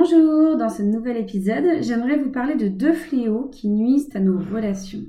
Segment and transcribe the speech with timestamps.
[0.00, 4.38] Bonjour, dans ce nouvel épisode, j'aimerais vous parler de deux fléaux qui nuisent à nos
[4.38, 5.02] relations.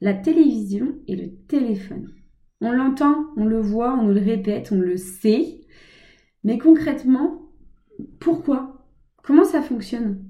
[0.00, 2.08] La télévision et le téléphone.
[2.60, 5.60] On l'entend, on le voit, on nous le répète, on le sait.
[6.42, 7.52] Mais concrètement,
[8.18, 8.88] pourquoi?
[9.22, 10.24] Comment ça fonctionne?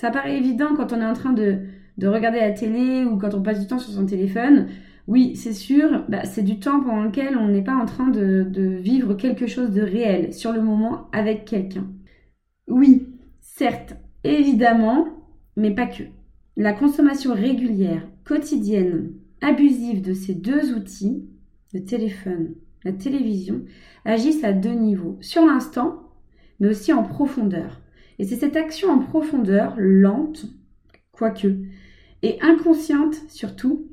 [0.00, 1.66] Ça paraît évident quand on est en train de,
[2.02, 4.68] regarder la télé ou quand on passe du temps sur son téléphone.
[5.06, 8.46] Oui, c'est sûr, bah, c'est du temps pendant lequel on n'est pas en train de,
[8.48, 11.86] de vivre quelque chose de réel sur le moment avec quelqu'un.
[12.68, 13.06] Oui,
[13.40, 13.94] certes,
[14.24, 15.06] évidemment,
[15.56, 16.02] mais pas que.
[16.56, 21.28] La consommation régulière, quotidienne, abusive de ces deux outils,
[21.72, 23.62] le téléphone, la télévision,
[24.04, 25.18] agissent à deux niveaux.
[25.20, 26.10] Sur l'instant,
[26.60, 27.80] mais aussi en profondeur.
[28.18, 30.46] Et c'est cette action en profondeur, lente,
[31.12, 31.56] quoique,
[32.22, 33.86] et inconsciente surtout,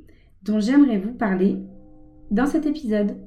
[0.43, 1.57] dont j'aimerais vous parler
[2.31, 3.17] dans cet épisode.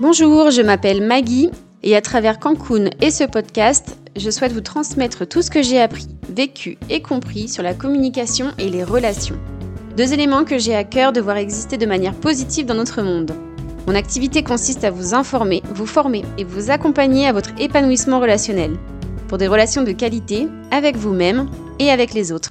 [0.00, 1.50] Bonjour, je m'appelle Maggie
[1.84, 5.80] et à travers Cancun et ce podcast, je souhaite vous transmettre tout ce que j'ai
[5.80, 9.38] appris, vécu et compris sur la communication et les relations.
[9.96, 13.30] Deux éléments que j'ai à cœur de voir exister de manière positive dans notre monde.
[13.86, 18.72] Mon activité consiste à vous informer, vous former et vous accompagner à votre épanouissement relationnel,
[19.28, 22.50] pour des relations de qualité avec vous-même et avec les autres.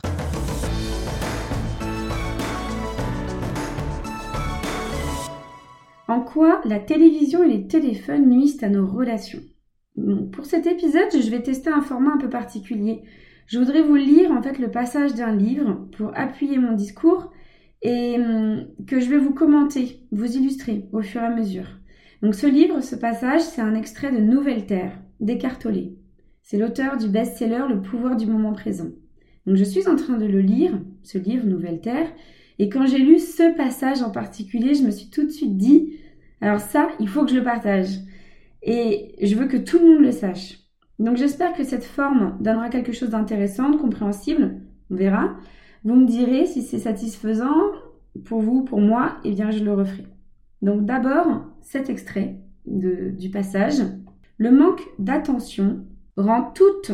[6.66, 9.42] La télévision et les téléphones nuisent à nos relations
[10.31, 13.03] Pour cet épisode, je vais tester un format un peu particulier.
[13.48, 17.31] Je voudrais vous lire en fait le passage d'un livre pour appuyer mon discours
[17.81, 21.67] et hum, que je vais vous commenter, vous illustrer au fur et à mesure.
[22.22, 25.59] Donc ce livre, ce passage, c'est un extrait de Nouvelle Terre d'Eckhart
[26.42, 28.89] C'est l'auteur du best-seller Le pouvoir du moment présent.
[29.45, 32.08] Donc je suis en train de le lire, ce livre Nouvelle Terre,
[32.59, 35.98] et quand j'ai lu ce passage en particulier, je me suis tout de suite dit,
[36.44, 37.99] alors ça, il faut que je le partage.
[38.61, 40.59] Et je veux que tout le monde le sache.
[40.99, 44.59] Donc j'espère que cette forme donnera quelque chose d'intéressant, de compréhensible.
[44.92, 45.37] On verra.
[45.86, 47.55] Vous me direz si c'est satisfaisant
[48.26, 50.05] pour vous, pour moi, et eh bien je le referai.
[50.61, 53.82] Donc d'abord, cet extrait du passage.
[54.37, 55.86] Le manque d'attention
[56.17, 56.92] rend toutes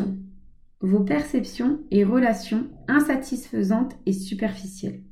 [0.80, 5.02] vos perceptions et relations insatisfaisantes et superficielles.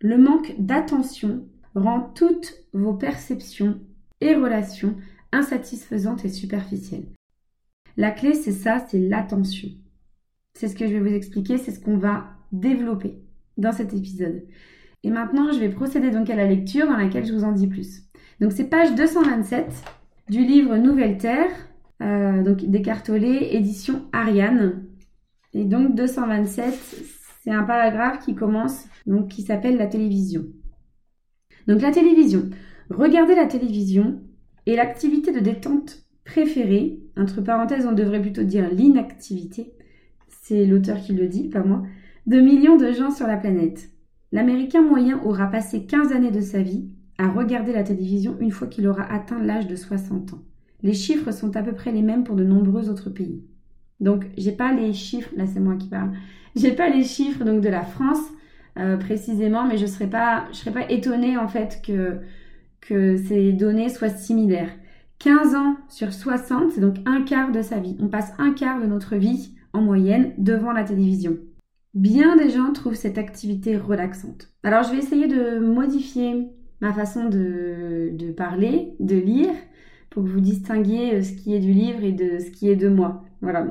[0.00, 3.78] Le manque d'attention rend toutes vos perceptions
[4.20, 4.96] et relations
[5.32, 7.06] insatisfaisantes et superficielles.
[7.96, 9.68] La clé, c'est ça, c'est l'attention.
[10.54, 13.18] C'est ce que je vais vous expliquer, c'est ce qu'on va développer
[13.56, 14.44] dans cet épisode.
[15.02, 17.66] Et maintenant, je vais procéder donc à la lecture dans laquelle je vous en dis
[17.66, 18.02] plus.
[18.40, 19.84] Donc c'est page 227
[20.28, 21.50] du livre Nouvelle Terre,
[22.02, 24.84] euh, donc Descartolé, édition Ariane.
[25.54, 26.74] Et donc 227,
[27.42, 30.44] c'est un paragraphe qui commence, donc qui s'appelle la télévision.
[31.66, 32.48] Donc la télévision.
[32.90, 34.20] Regarder la télévision
[34.66, 39.72] est l'activité de détente préférée, entre parenthèses on devrait plutôt dire l'inactivité,
[40.42, 41.82] c'est l'auteur qui le dit, pas moi,
[42.26, 43.90] de millions de gens sur la planète.
[44.32, 46.88] L'Américain moyen aura passé 15 années de sa vie
[47.18, 50.42] à regarder la télévision une fois qu'il aura atteint l'âge de 60 ans.
[50.82, 53.42] Les chiffres sont à peu près les mêmes pour de nombreux autres pays.
[53.98, 56.12] Donc, j'ai pas les chiffres, là c'est moi qui parle,
[56.54, 58.22] j'ai pas les chiffres donc de la France,
[58.78, 62.18] euh, précisément, mais je ne serais pas, serais pas étonnée en fait que,
[62.80, 64.70] que ces données soient similaires.
[65.18, 67.96] 15 ans sur 60, c'est donc un quart de sa vie.
[68.00, 71.38] On passe un quart de notre vie en moyenne devant la télévision.
[71.94, 74.52] Bien des gens trouvent cette activité relaxante.
[74.62, 76.48] Alors je vais essayer de modifier
[76.82, 79.54] ma façon de, de parler, de lire,
[80.10, 82.76] pour que vous distinguiez euh, ce qui est du livre et de ce qui est
[82.76, 83.24] de moi.
[83.40, 83.66] Voilà,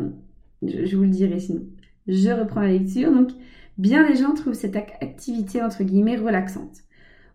[0.64, 1.64] je, je vous le dirai sinon.
[2.08, 3.12] Je reprends la lecture.
[3.12, 3.30] Donc,
[3.78, 6.84] Bien des gens trouvent cette activité entre guillemets relaxante.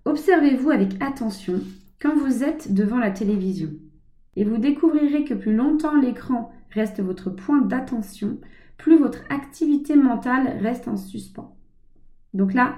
[0.06, 1.60] Observez-vous avec attention
[2.00, 3.70] quand vous êtes devant la télévision
[4.36, 8.38] et vous découvrirez que plus longtemps l'écran reste votre point d'attention,
[8.78, 11.54] plus votre activité mentale reste en suspens.
[12.32, 12.76] Donc là,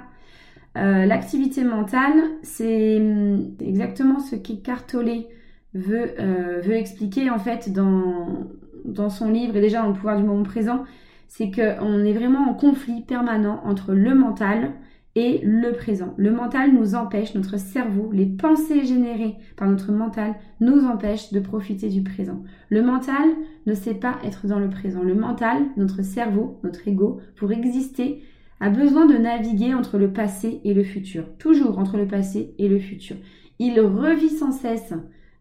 [0.76, 5.28] euh, l'activité mentale, c'est hum, exactement ce qu'Écartolé
[5.74, 8.48] veut, euh, veut expliquer en fait dans,
[8.84, 10.84] dans son livre et déjà dans le pouvoir du moment présent
[11.34, 14.72] c'est qu'on est vraiment en conflit permanent entre le mental
[15.14, 16.12] et le présent.
[16.18, 21.40] Le mental nous empêche, notre cerveau, les pensées générées par notre mental nous empêchent de
[21.40, 22.42] profiter du présent.
[22.68, 23.30] Le mental
[23.64, 25.02] ne sait pas être dans le présent.
[25.02, 28.22] Le mental, notre cerveau, notre ego, pour exister,
[28.60, 31.24] a besoin de naviguer entre le passé et le futur.
[31.38, 33.16] Toujours entre le passé et le futur.
[33.58, 34.92] Il revit sans cesse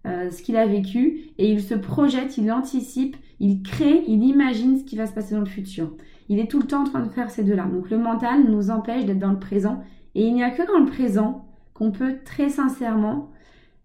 [0.08, 4.78] euh, ce qu'il a vécu et il se projette, il anticipe, il crée, il imagine
[4.78, 5.92] ce qui va se passer dans le futur.
[6.30, 7.66] Il est tout le temps en train de faire ces deux-là.
[7.66, 9.84] Donc le mental nous empêche d'être dans le présent
[10.14, 13.32] et il n'y a que dans le présent qu'on peut très sincèrement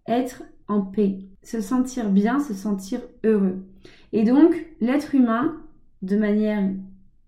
[0.07, 3.65] être en paix, se sentir bien, se sentir heureux.
[4.13, 5.57] Et donc, l'être humain,
[6.03, 6.69] de manière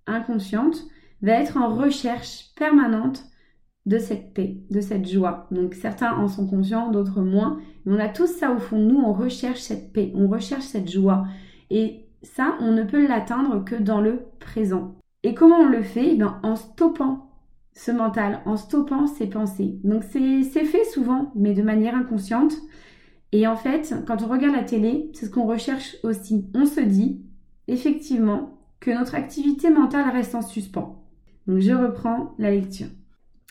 [0.06, 0.86] inconsciente,
[1.24, 3.24] va être en recherche permanente
[3.88, 5.48] de cette paix, de cette joie.
[5.50, 7.60] Donc certains en sont conscients, d'autres moins.
[7.86, 10.66] Mais on a tous ça au fond de nous, on recherche cette paix, on recherche
[10.66, 11.26] cette joie.
[11.72, 14.96] Et ça, on ne peut l'atteindre que dans le présent.
[15.24, 16.16] Et comment on le fait?
[16.16, 17.30] Eh En stoppant
[17.74, 19.80] ce mental, en stoppant ses pensées.
[19.84, 22.54] Donc c'est fait souvent, mais de manière inconsciente.
[23.32, 26.50] Et en fait, quand on regarde la télé, c'est ce qu'on recherche aussi.
[26.54, 27.22] On se dit,
[27.68, 31.04] effectivement, que notre activité mentale reste en suspens.
[31.48, 32.88] Donc je reprends la lecture.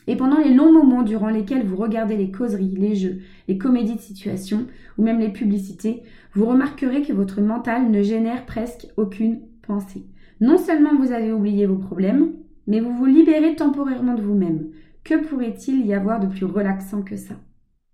[0.08, 3.96] Et pendant les longs moments durant lesquels vous regardez les causeries, les jeux, les comédies
[3.96, 4.66] de situation
[4.96, 6.02] ou même les publicités,
[6.32, 10.06] vous remarquerez que votre mental ne génère presque aucune pensée.
[10.40, 12.32] Non seulement vous avez oublié vos problèmes,
[12.66, 14.70] mais vous vous libérez temporairement de vous-même.
[15.04, 17.34] Que pourrait-il y avoir de plus relaxant que ça?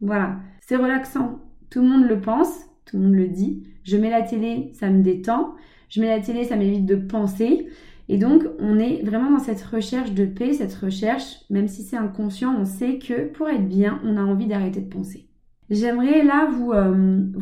[0.01, 1.41] Voilà, c'est relaxant.
[1.69, 3.67] Tout le monde le pense, tout le monde le dit.
[3.83, 5.55] Je mets la télé, ça me détend.
[5.89, 7.67] Je mets la télé, ça m'évite de penser.
[8.09, 11.97] Et donc, on est vraiment dans cette recherche de paix, cette recherche, même si c'est
[11.97, 15.27] inconscient, on sait que pour être bien, on a envie d'arrêter de penser.
[15.71, 16.95] J'aimerais là vous, euh,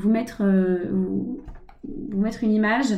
[0.04, 2.94] mettre, euh, vous, mettre une image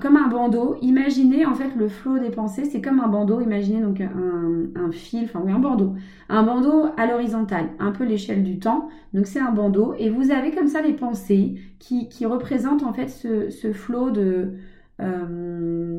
[0.00, 0.76] comme un bandeau.
[0.82, 3.40] Imaginez en fait le flot des pensées, c'est comme un bandeau.
[3.40, 5.94] Imaginez donc un, un fil, enfin oui, un bandeau.
[6.28, 8.88] Un bandeau à l'horizontale, un peu l'échelle du temps.
[9.14, 12.92] Donc c'est un bandeau et vous avez comme ça les pensées qui, qui représentent en
[12.92, 14.54] fait ce, ce flot de,
[15.00, 15.98] euh,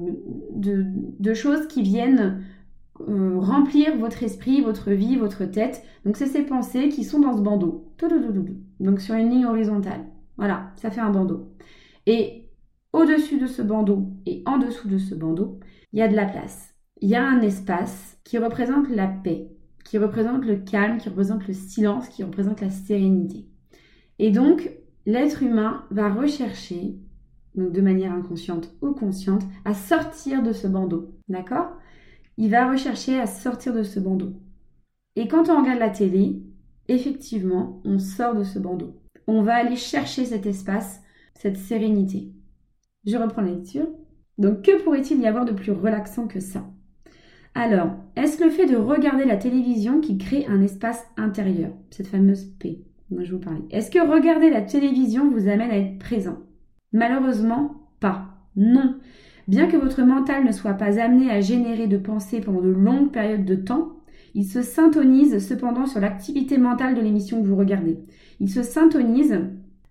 [0.55, 2.44] de, choses qui viennent
[3.01, 5.83] euh, remplir votre esprit, votre vie, votre tête.
[6.05, 7.91] Donc c'est ces pensées qui sont dans ce bandeau.
[8.79, 10.05] Donc sur une ligne horizontale.
[10.38, 11.51] Voilà, ça fait un bandeau.
[12.05, 12.49] Et
[12.94, 15.59] au-dessus de ce bandeau et en dessous de ce bandeau,
[15.94, 16.73] il y a de la place.
[17.01, 19.51] Il y a un espace qui représente la paix,
[19.83, 23.45] qui représente le calme, qui représente le silence, qui représente la sérénité.
[24.19, 24.71] Et donc,
[25.05, 26.97] l'être humain va rechercher
[27.57, 31.12] donc de manière inconsciente ou consciente, à sortir de ce bandeau.
[31.27, 31.71] D'accord?
[32.38, 34.33] Il va rechercher à sortir de ce bandeau.
[35.15, 36.42] Et quand on regarde la télé,
[36.88, 39.01] effectivement, on sort de ce bandeau.
[39.25, 41.01] On va aller chercher cet espace,
[41.33, 42.31] cette sérénité.
[43.06, 43.88] Je reprends la lecture.
[44.38, 46.63] Donc, que pourrait-il y avoir de plus relaxant que ça?
[47.56, 52.45] Alors, est-ce le fait de regarder la télévision qui crée un espace intérieur, cette fameuse
[52.59, 56.38] paix dont je vous parlais Est-ce que regarder la télévision vous amène à être présent?
[56.93, 58.25] Malheureusement, pas.
[58.55, 58.95] Non.
[59.47, 63.11] Bien que votre mental ne soit pas amené à générer de pensées pendant de longues
[63.11, 63.93] périodes de temps,
[64.33, 67.97] il se syntonise cependant sur l'activité mentale de l'émission que vous regardez.
[68.39, 69.39] Il se syntonise,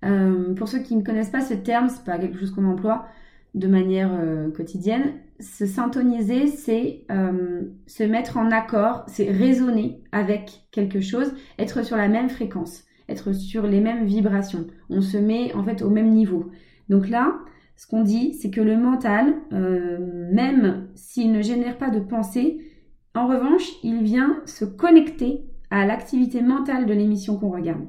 [0.05, 3.07] euh, pour ceux qui ne connaissent pas ce terme, c'est pas quelque chose qu'on emploie
[3.55, 5.15] de manière euh, quotidienne.
[5.41, 11.97] Se syntoniser, c'est euh, se mettre en accord, c'est raisonner avec quelque chose, être sur
[11.97, 14.67] la même fréquence, être sur les mêmes vibrations.
[14.91, 16.51] On se met en fait au même niveau.
[16.89, 17.39] Donc là,
[17.77, 19.99] ce qu'on dit, c'est que le mental, euh,
[20.33, 22.61] même s'il ne génère pas de pensée,
[23.15, 27.87] en revanche, il vient se connecter à l'activité mentale de l'émission qu'on regarde.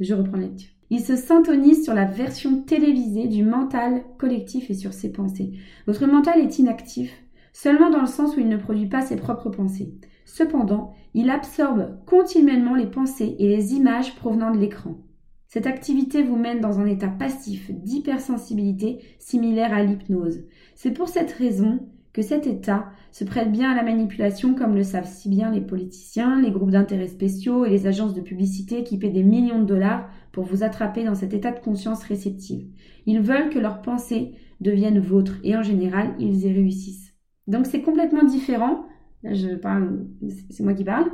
[0.00, 0.70] Je reprends la lecture.
[0.90, 5.52] Il se syntonise sur la version télévisée du mental collectif et sur ses pensées.
[5.86, 7.10] Votre mental est inactif,
[7.52, 9.94] seulement dans le sens où il ne produit pas ses propres pensées.
[10.24, 14.96] Cependant, il absorbe continuellement les pensées et les images provenant de l'écran.
[15.54, 20.42] Cette activité vous mène dans un état passif d'hypersensibilité similaire à l'hypnose.
[20.74, 21.78] C'est pour cette raison
[22.12, 25.60] que cet état se prête bien à la manipulation comme le savent si bien les
[25.60, 29.64] politiciens, les groupes d'intérêts spéciaux et les agences de publicité qui paient des millions de
[29.64, 32.66] dollars pour vous attraper dans cet état de conscience réceptive.
[33.06, 37.14] Ils veulent que leurs pensées deviennent vôtres et en général, ils y réussissent.
[37.46, 38.86] Donc c'est complètement différent.
[39.22, 40.04] Là, je parle,
[40.50, 41.12] c'est moi qui parle.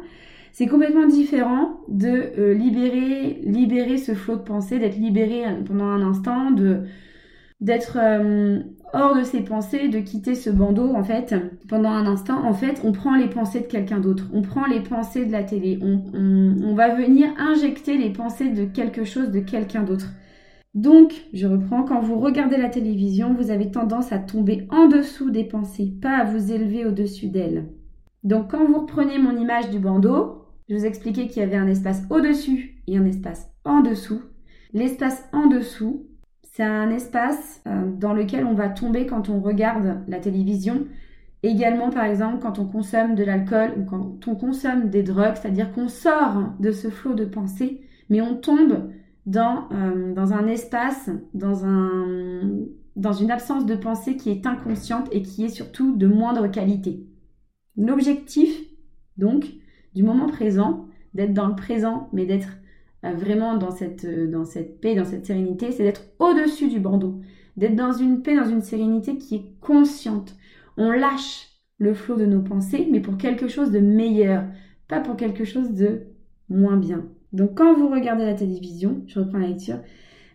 [0.52, 5.86] C'est complètement différent de euh, libérer, libérer ce flot de pensée, d'être libéré euh, pendant
[5.86, 6.82] un instant, de
[7.60, 8.60] d'être euh,
[8.94, 11.34] hors de ses pensées, de quitter ce bandeau en fait
[11.68, 12.42] pendant un instant.
[12.42, 15.44] En fait, on prend les pensées de quelqu'un d'autre, on prend les pensées de la
[15.44, 20.06] télé, on, on va venir injecter les pensées de quelque chose, de quelqu'un d'autre.
[20.74, 25.30] Donc, je reprends, quand vous regardez la télévision, vous avez tendance à tomber en dessous
[25.30, 27.66] des pensées, pas à vous élever au-dessus d'elles.
[28.22, 30.39] Donc, quand vous reprenez mon image du bandeau,
[30.70, 34.22] je vous expliquais qu'il y avait un espace au-dessus et un espace en dessous.
[34.72, 36.06] L'espace en dessous,
[36.52, 40.86] c'est un espace euh, dans lequel on va tomber quand on regarde la télévision.
[41.42, 45.72] Également, par exemple, quand on consomme de l'alcool ou quand on consomme des drogues, c'est-à-dire
[45.72, 48.92] qu'on sort de ce flot de pensée, mais on tombe
[49.26, 52.42] dans, euh, dans un espace, dans, un,
[52.94, 57.08] dans une absence de pensée qui est inconsciente et qui est surtout de moindre qualité.
[57.76, 58.56] L'objectif,
[59.16, 59.46] donc,
[59.94, 62.48] du moment présent, d'être dans le présent, mais d'être
[63.02, 67.20] vraiment dans cette, dans cette paix, dans cette sérénité, c'est d'être au-dessus du bandeau,
[67.56, 70.36] d'être dans une paix, dans une sérénité qui est consciente.
[70.76, 74.44] On lâche le flot de nos pensées, mais pour quelque chose de meilleur,
[74.86, 76.02] pas pour quelque chose de
[76.48, 77.06] moins bien.
[77.32, 79.78] Donc quand vous regardez la télévision, je reprends la lecture,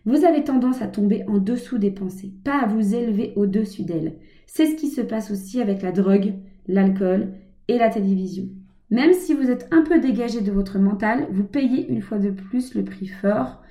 [0.06, 4.14] vous avez tendance à tomber en dessous des pensées, pas à vous élever au-dessus d'elles.
[4.46, 6.34] C'est ce qui se passe aussi avec la drogue,
[6.68, 7.32] l'alcool
[7.68, 8.48] et la télévision.
[8.90, 12.30] Même si vous êtes un peu dégagé de votre mental, vous payez une fois de
[12.30, 13.62] plus le prix fort,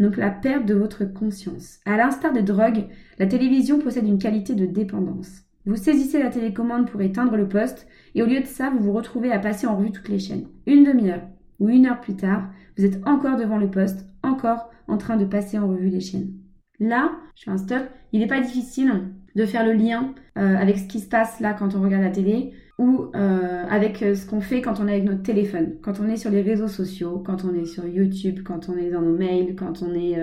[0.00, 1.78] donc la perte de votre conscience.
[1.84, 2.86] À l'instar des drogues,
[3.18, 5.42] la télévision possède une qualité de dépendance.
[5.64, 8.92] Vous saisissez la télécommande pour éteindre le poste, et au lieu de ça, vous vous
[8.92, 10.48] retrouvez à passer en revue toutes les chaînes.
[10.66, 11.22] Une demi-heure
[11.60, 15.24] ou une heure plus tard, vous êtes encore devant le poste, encore en train de
[15.24, 16.32] passer en revue les chaînes.
[16.80, 20.78] Là, je fais un stop, il n'est pas difficile de faire le lien euh, avec
[20.78, 24.26] ce qui se passe là quand on regarde la télé ou euh, avec euh, ce
[24.26, 27.22] qu'on fait quand on est avec notre téléphone, quand on est sur les réseaux sociaux,
[27.24, 30.18] quand on est sur YouTube, quand on est dans nos mails, quand on est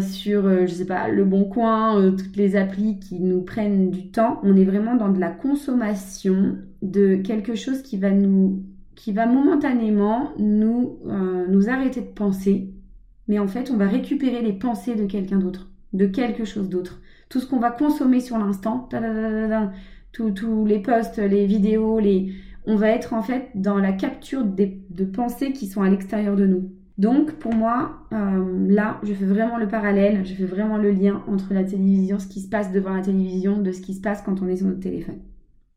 [0.00, 4.40] sur, je sais pas, le Bon Coin, toutes les applis qui nous prennent du temps.
[4.42, 8.62] On est vraiment dans de la consommation de quelque chose qui va nous,
[8.96, 10.98] qui va momentanément nous,
[11.48, 12.72] nous arrêter de penser,
[13.28, 17.00] mais en fait, on va récupérer les pensées de quelqu'un d'autre, de quelque chose d'autre
[17.34, 18.88] tout ce qu'on va consommer sur l'instant,
[20.14, 22.32] tous les posts, les vidéos, les...
[22.66, 26.46] on va être en fait dans la capture de pensées qui sont à l'extérieur de
[26.46, 26.70] nous.
[26.96, 31.22] Donc pour moi, euh, là, je fais vraiment le parallèle, je fais vraiment le lien
[31.26, 34.22] entre la télévision, ce qui se passe devant la télévision, de ce qui se passe
[34.22, 35.18] quand on est sur notre téléphone.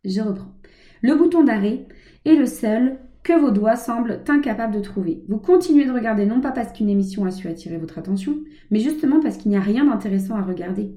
[0.06, 0.53] Je reprends.
[1.01, 1.88] Le bouton d'arrêt
[2.25, 5.24] est le seul que vos doigts semblent incapables de trouver.
[5.27, 8.38] Vous continuez de regarder non pas parce qu'une émission a su attirer votre attention,
[8.70, 10.94] mais justement parce qu'il n'y a rien d'intéressant à regarder.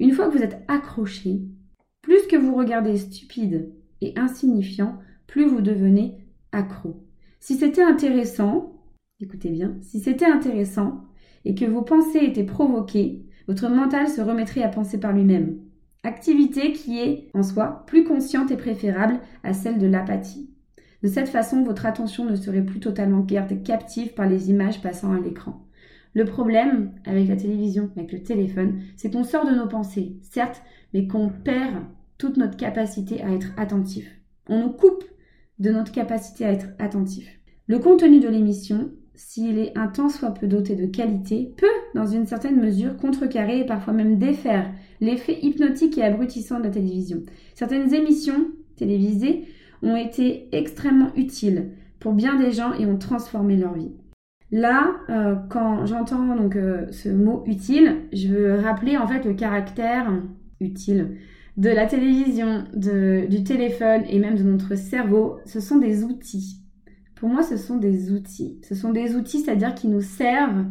[0.00, 1.42] Une fois que vous êtes accroché,
[2.08, 6.16] plus que vous regardez stupide et insignifiant, plus vous devenez
[6.52, 7.04] accro.
[7.38, 8.80] Si c'était intéressant,
[9.20, 11.04] écoutez bien, si c'était intéressant
[11.44, 15.58] et que vos pensées étaient provoquées, votre mental se remettrait à penser par lui-même.
[16.02, 20.48] Activité qui est, en soi, plus consciente et préférable à celle de l'apathie.
[21.02, 25.20] De cette façon, votre attention ne serait plus totalement captive par les images passant à
[25.20, 25.62] l'écran.
[26.14, 30.62] Le problème avec la télévision, avec le téléphone, c'est qu'on sort de nos pensées, certes,
[30.94, 31.84] mais qu'on perd
[32.18, 34.10] toute notre capacité à être attentif.
[34.48, 35.04] On nous coupe
[35.58, 37.28] de notre capacité à être attentif.
[37.66, 42.06] Le contenu de l'émission, s'il est un tant soit peu doté de qualité, peut, dans
[42.06, 44.70] une certaine mesure, contrecarrer et parfois même défaire
[45.00, 47.22] l'effet hypnotique et abrutissant de la télévision.
[47.54, 49.44] Certaines émissions télévisées
[49.82, 51.70] ont été extrêmement utiles
[52.00, 53.92] pour bien des gens et ont transformé leur vie.
[54.50, 59.34] Là, euh, quand j'entends donc euh, ce mot utile, je veux rappeler en fait le
[59.34, 60.10] caractère
[60.60, 61.18] utile
[61.58, 65.38] de la télévision, du téléphone et même de notre cerveau.
[65.44, 66.62] Ce sont des outils.
[67.16, 68.60] Pour moi, ce sont des outils.
[68.62, 70.66] Ce sont des outils, c'est-à-dire qui nous servent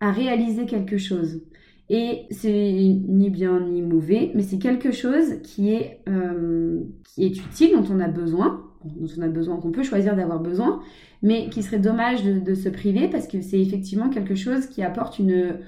[0.00, 1.40] à réaliser quelque chose.
[1.88, 7.36] Et c'est ni bien ni mauvais, mais c'est quelque chose qui est, euh, qui est
[7.36, 10.80] utile, dont on a besoin, dont on a besoin, qu'on peut choisir d'avoir besoin,
[11.22, 15.20] mais qui serait dommage de, se priver parce que c'est effectivement quelque chose qui apporte
[15.20, 15.58] une,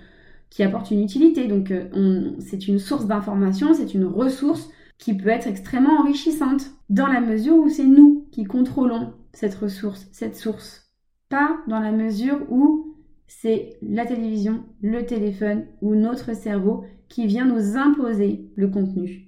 [0.50, 1.48] qui apporte une utilité.
[1.48, 7.06] Donc euh, c'est une source d'information, c'est une ressource qui peut être extrêmement enrichissante dans
[7.06, 10.90] la mesure où c'est nous qui contrôlons cette ressource, cette source.
[11.28, 12.94] Pas dans la mesure où
[13.26, 19.26] c'est la télévision, le téléphone ou notre cerveau qui vient nous imposer le contenu.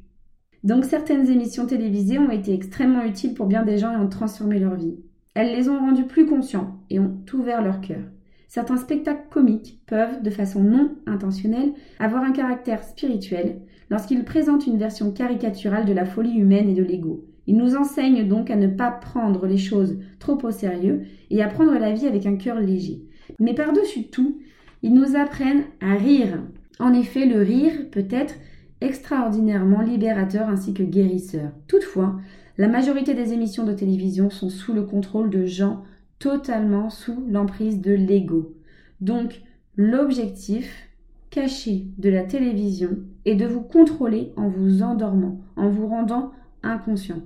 [0.65, 4.59] Donc certaines émissions télévisées ont été extrêmement utiles pour bien des gens et ont transformé
[4.59, 4.97] leur vie.
[5.35, 8.03] Elles les ont rendus plus conscients et ont ouvert leur cœur.
[8.49, 14.79] Certains spectacles comiques peuvent, de façon non intentionnelle, avoir un caractère spirituel lorsqu'ils présentent une
[14.79, 17.25] version caricaturale de la folie humaine et de l'ego.
[17.47, 21.49] Ils nous enseignent donc à ne pas prendre les choses trop au sérieux et à
[21.49, 23.03] prendre la vie avec un cœur léger.
[23.39, 24.39] Mais par-dessus tout,
[24.83, 26.43] ils nous apprennent à rire.
[26.79, 28.35] En effet, le rire peut être
[28.81, 31.51] extraordinairement libérateur ainsi que guérisseur.
[31.67, 32.19] Toutefois,
[32.57, 35.83] la majorité des émissions de télévision sont sous le contrôle de gens
[36.19, 38.55] totalement sous l'emprise de l'ego.
[39.01, 39.43] Donc,
[39.77, 40.89] l'objectif
[41.31, 46.33] caché de la télévision est de vous contrôler en vous endormant, en vous rendant
[46.63, 47.23] inconscient.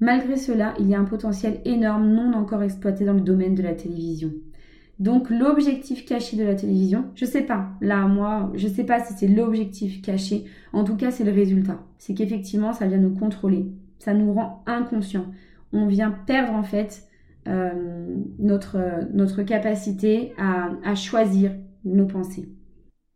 [0.00, 3.62] Malgré cela, il y a un potentiel énorme non encore exploité dans le domaine de
[3.62, 4.32] la télévision.
[4.98, 7.68] Donc l'objectif caché de la télévision, je sais pas.
[7.80, 10.44] Là moi, je sais pas si c'est l'objectif caché.
[10.72, 11.82] En tout cas, c'est le résultat.
[11.98, 13.66] C'est qu'effectivement, ça vient nous contrôler
[13.98, 15.26] ça nous rend inconscients.
[15.72, 17.05] On vient perdre en fait
[18.38, 18.78] notre,
[19.12, 21.52] notre capacité à, choisir
[21.84, 22.48] nos pensées.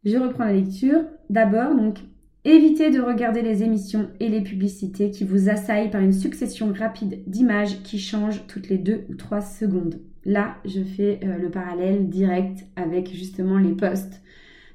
[0.04, 1.04] Je reprends la lecture.
[1.28, 1.98] D'abord, donc,
[2.44, 7.22] évitez de regarder les émissions et les publicités qui vous assaillent par une succession rapide
[7.26, 10.00] d'images qui changent toutes les deux ou trois secondes.
[10.24, 14.20] Là, je fais euh, le parallèle direct avec justement les posts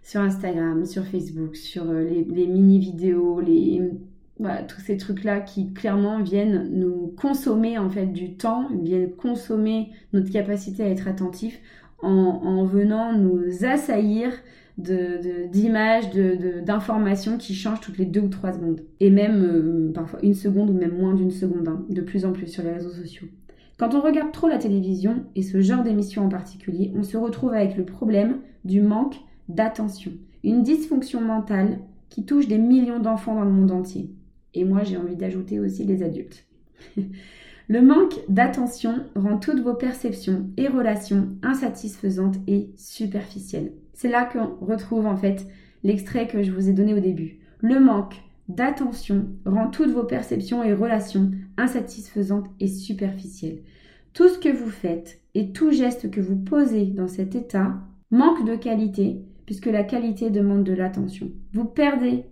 [0.01, 3.81] sur Instagram, sur Facebook, sur euh, les, mini-vidéos, les,
[4.67, 10.31] tous ces trucs-là qui clairement viennent nous consommer en fait du temps, viennent consommer notre
[10.31, 11.59] capacité à être attentif
[12.01, 14.31] en, venant nous assaillir
[14.77, 18.81] d'images, de, d'informations qui changent toutes les deux ou trois secondes.
[18.99, 22.33] Et même euh, parfois une seconde ou même moins d'une seconde, hein, de plus en
[22.33, 23.27] plus sur les réseaux sociaux.
[23.77, 27.53] Quand on regarde trop la télévision, et ce genre d'émission en particulier, on se retrouve
[27.53, 29.15] avec le problème du manque
[29.49, 30.11] d'attention.
[30.43, 34.14] Une dysfonction mentale qui touche des millions d'enfants dans le monde entier.
[34.55, 36.45] Et moi, j'ai envie d'ajouter aussi les adultes.
[37.67, 43.73] le manque d'attention rend toutes vos perceptions et relations insatisfaisantes et superficielles.
[43.93, 45.45] C'est là qu'on retrouve en fait
[45.83, 47.39] l'extrait que je vous ai donné au début.
[47.59, 48.15] Le manque
[48.49, 53.59] d'attention rend toutes vos perceptions et relations insatisfaisantes et superficielles.
[54.13, 57.75] Tout ce que vous faites et tout geste que vous posez dans cet état
[58.11, 61.31] manque de qualité puisque la qualité demande de l'attention.
[61.53, 62.23] Vous perdez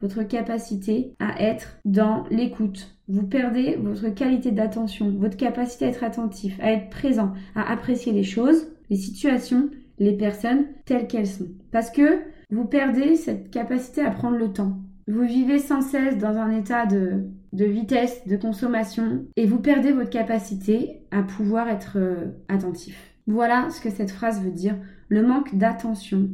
[0.00, 2.96] votre capacité à être dans l'écoute.
[3.08, 8.12] Vous perdez votre qualité d'attention, votre capacité à être attentif, à être présent, à apprécier
[8.12, 11.48] les choses, les situations, les personnes telles qu'elles sont.
[11.70, 14.78] Parce que vous perdez cette capacité à prendre le temps.
[15.06, 20.10] Vous vivez sans cesse dans un état de, vitesse, de consommation, et vous perdez votre
[20.10, 23.14] capacité à pouvoir être euh, attentif.
[23.26, 24.76] Voilà ce que cette phrase veut dire.
[25.08, 26.30] Le manque d'attention,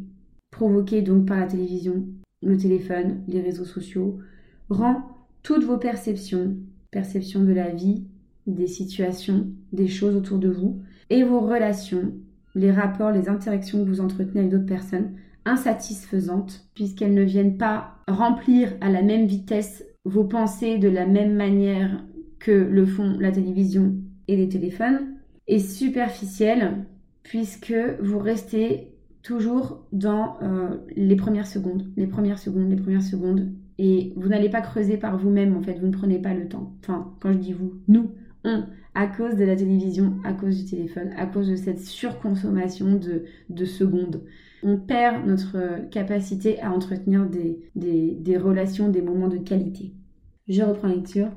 [0.51, 2.07] provoqué donc par la télévision,
[2.47, 4.19] le téléphone, les réseaux sociaux,
[4.71, 5.03] rend
[5.43, 6.57] toutes vos perceptions,
[6.91, 8.05] perceptions de la vie,
[8.47, 12.13] des situations, des choses autour de vous, et vos relations,
[12.55, 15.13] les rapports, les interactions que vous entretenez avec d'autres personnes,
[15.45, 21.35] insatisfaisantes, puisqu'elles ne viennent pas remplir à la même vitesse vos pensées de la même
[21.35, 22.05] manière
[22.39, 23.95] que le font la télévision
[24.29, 25.17] et les téléphones,
[25.49, 26.85] et superficielles,
[27.23, 28.96] puisque vous restez
[29.27, 34.49] toujours dans euh, les premières secondes, les premières secondes, les premières secondes, et vous n'allez
[34.49, 36.73] pas creuser par vous-même, en fait, vous ne prenez pas le temps.
[36.81, 38.13] Enfin, quand je dis vous, nous,
[38.45, 42.95] on, à cause de la télévision, à cause du téléphone, à cause de cette surconsommation
[42.95, 44.23] de, de secondes
[44.63, 49.93] on perd notre capacité à entretenir des, des, relations, des moments de qualité.
[50.49, 51.31] Je reprends lecture.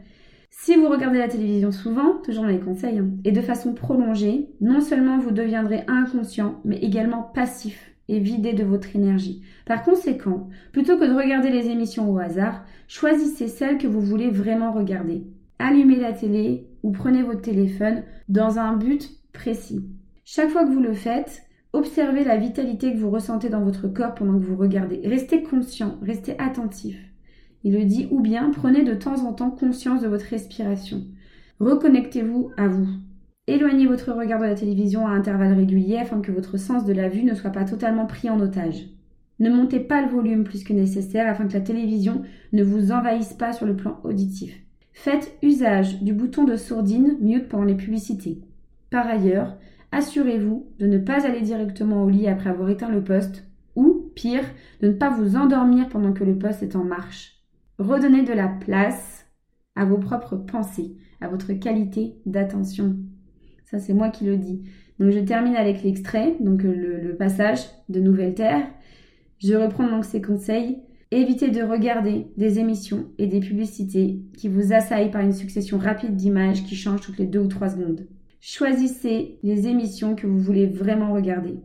[0.62, 4.50] Si vous regardez la télévision souvent, toujours dans les conseils, hein, et de façon prolongée,
[4.60, 9.42] non seulement vous deviendrez inconscient, mais également passif et vidé de votre énergie.
[9.66, 14.30] Par conséquent, plutôt que de regarder les émissions au hasard, choisissez celles que vous voulez
[14.30, 15.24] vraiment regarder.
[15.60, 19.86] Allumez la télé ou prenez votre téléphone dans un but précis.
[20.26, 24.16] Chaque fois que vous le faites, Observez la vitalité que vous ressentez dans votre corps
[24.16, 25.02] pendant que vous regardez.
[25.06, 26.98] Restez conscient, restez attentif.
[27.64, 31.04] Il le dit ou bien prenez de temps en temps conscience de votre respiration.
[31.60, 32.88] Reconnectez-vous à vous.
[33.48, 37.10] Éloignez votre regard de la télévision à intervalles réguliers afin que votre sens de la
[37.10, 38.86] vue ne soit pas totalement pris en otage.
[39.40, 42.22] Ne montez pas le volume plus que nécessaire afin que la télévision
[42.54, 44.56] ne vous envahisse pas sur le plan auditif.
[44.94, 48.42] Faites usage du bouton de sourdine mute pendant les publicités.
[48.90, 49.58] Par ailleurs,
[49.92, 53.46] assurez-vous de ne pas aller directement au lit après avoir éteint le poste
[53.76, 54.44] ou, pire,
[54.82, 57.39] de ne pas vous endormir pendant que le poste est en marche.
[57.80, 59.26] Redonnez de la place
[59.78, 62.98] à vos propres pensées, à votre qualité d'attention.
[63.64, 64.64] Ça, c'est moi qui le dis.
[65.00, 68.68] Donc, je termine avec l'extrait, donc le, passage de Nouvelle Terre.
[69.38, 70.80] Je reprends donc ces conseils.
[71.12, 76.18] Évitez de regarder des émissions et des publicités qui vous assaillent par une succession rapide
[76.18, 78.08] d'images qui changent toutes les deux ou trois secondes.
[78.42, 81.56] Choisissez les émissions que vous voulez vraiment regarder.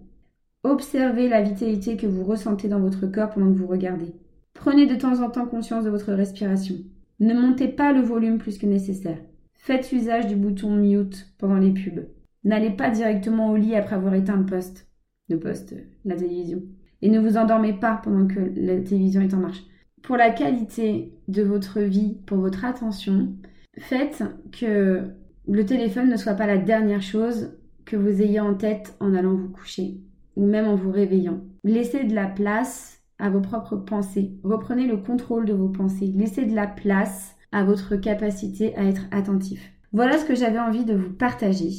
[0.62, 4.14] Observez la vitalité que vous ressentez dans votre corps pendant que vous regardez.
[4.54, 6.76] Prenez de temps en temps conscience de votre respiration.
[7.20, 9.18] Ne montez pas le volume plus que nécessaire.
[9.54, 12.06] Faites usage du bouton mute pendant les pubs.
[12.44, 14.88] N'allez pas directement au lit après avoir éteint le poste.
[15.28, 16.62] Le poste, la télévision.
[17.02, 19.62] Et ne vous endormez pas pendant que la télévision est en marche.
[20.02, 23.34] Pour la qualité de votre vie, pour votre attention,
[23.78, 25.02] faites que
[25.48, 29.34] le téléphone ne soit pas la dernière chose que vous ayez en tête en allant
[29.34, 30.00] vous coucher
[30.36, 31.40] ou même en vous réveillant.
[31.64, 34.32] Laissez de la place à vos propres pensées.
[34.42, 36.12] Reprenez le contrôle de vos pensées.
[36.14, 39.72] Laissez de la place à votre capacité à être attentif.
[39.92, 41.70] Voilà ce que j'avais envie de vous partager.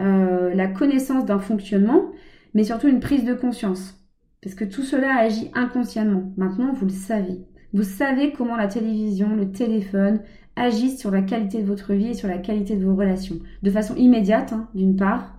[0.00, 2.12] Euh, la connaissance d'un fonctionnement,
[2.54, 4.00] mais surtout une prise de conscience.
[4.42, 6.32] Parce que tout cela agit inconsciemment.
[6.36, 7.40] Maintenant, vous le savez.
[7.72, 10.20] Vous savez comment la télévision, le téléphone
[10.54, 13.40] agissent sur la qualité de votre vie et sur la qualité de vos relations.
[13.62, 15.34] De façon immédiate, hein, d'une part,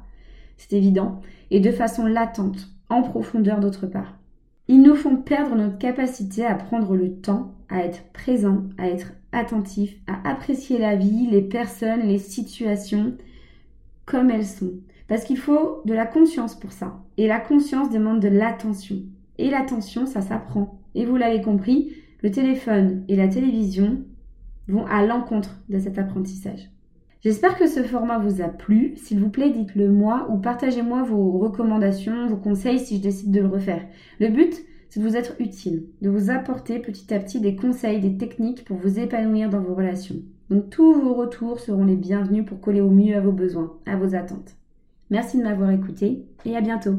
[0.58, 4.18] c'est évident, et de façon latente, en profondeur d'autre part.
[4.68, 9.14] Ils nous font perdre notre capacité à prendre le temps, à être présent, à être
[9.32, 13.16] attentif, à apprécier la vie, les personnes, les situations
[14.06, 14.74] comme elles sont.
[15.08, 17.00] Parce qu'il faut de la conscience pour ça.
[17.18, 18.98] Et la conscience demande de l'attention.
[19.38, 20.80] Et l'attention, ça s'apprend.
[20.96, 24.04] Et vous l'avez compris, le téléphone et la télévision
[24.68, 26.72] vont à l'encontre de cet apprentissage.
[27.26, 28.94] J'espère que ce format vous a plu.
[28.98, 33.40] S'il vous plaît, dites-le moi ou partagez-moi vos recommandations, vos conseils si je décide de
[33.40, 33.82] le refaire.
[34.20, 34.54] Le but,
[34.90, 38.64] c'est de vous être utile, de vous apporter petit à petit des conseils, des techniques
[38.64, 40.18] pour vous épanouir dans vos relations.
[40.52, 43.96] Donc tous vos retours seront les bienvenus pour coller au mieux à vos besoins, à
[43.96, 44.56] vos attentes.
[45.10, 46.94] Merci de m'avoir écouté et à bientôt.